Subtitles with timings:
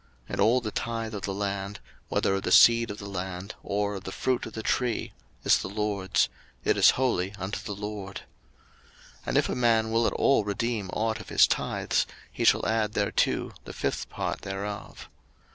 [0.01, 3.53] 03:027:030 And all the tithe of the land, whether of the seed of the land,
[3.61, 6.27] or of the fruit of the tree, is the LORD's:
[6.63, 8.21] it is holy unto the LORD.
[9.25, 12.65] 03:027:031 And if a man will at all redeem ought of his tithes, he shall
[12.65, 15.07] add thereto the fifth part thereof.